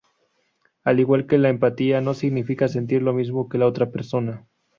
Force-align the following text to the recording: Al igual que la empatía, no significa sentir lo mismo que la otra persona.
Al 0.83 0.99
igual 0.99 1.27
que 1.27 1.37
la 1.37 1.49
empatía, 1.49 2.01
no 2.01 2.15
significa 2.15 2.67
sentir 2.67 3.03
lo 3.03 3.13
mismo 3.13 3.47
que 3.47 3.59
la 3.59 3.67
otra 3.67 3.91
persona. 3.91 4.47